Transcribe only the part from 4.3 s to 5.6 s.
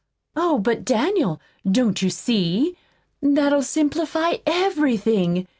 everything.